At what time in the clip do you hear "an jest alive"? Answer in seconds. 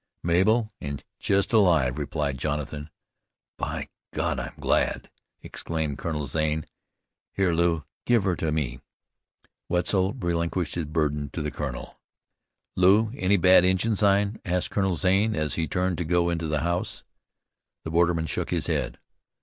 0.81-1.99